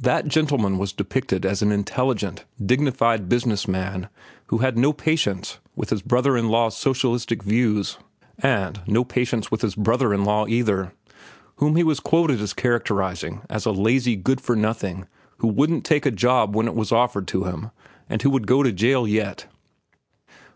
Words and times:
That 0.00 0.26
gentleman 0.26 0.78
was 0.78 0.92
depicted 0.92 1.46
as 1.46 1.62
an 1.62 1.70
intelligent, 1.70 2.44
dignified 2.60 3.28
businessman 3.28 4.08
who 4.48 4.58
had 4.58 4.76
no 4.76 4.92
patience 4.92 5.60
with 5.76 5.90
his 5.90 6.02
brother 6.02 6.36
in 6.36 6.48
law's 6.48 6.76
socialistic 6.76 7.44
views, 7.44 7.96
and 8.40 8.80
no 8.88 9.04
patience 9.04 9.52
with 9.52 9.60
the 9.60 9.72
brother 9.80 10.12
in 10.12 10.24
law, 10.24 10.48
either, 10.48 10.92
whom 11.58 11.76
he 11.76 11.84
was 11.84 12.00
quoted 12.00 12.40
as 12.40 12.52
characterizing 12.52 13.42
as 13.48 13.64
a 13.64 13.70
lazy 13.70 14.16
good 14.16 14.40
for 14.40 14.56
nothing 14.56 15.06
who 15.36 15.46
wouldn't 15.46 15.84
take 15.84 16.04
a 16.04 16.10
job 16.10 16.56
when 16.56 16.66
it 16.66 16.74
was 16.74 16.90
offered 16.90 17.28
to 17.28 17.44
him 17.44 17.70
and 18.10 18.22
who 18.22 18.30
would 18.30 18.48
go 18.48 18.64
to 18.64 18.72
jail 18.72 19.06
yet. 19.06 19.46